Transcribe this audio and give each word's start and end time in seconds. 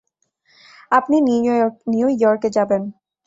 আপনি 0.91 1.15
নিউ 1.87 2.07
ইয়র্কে 2.13 2.49
যাবেন। 2.49 2.81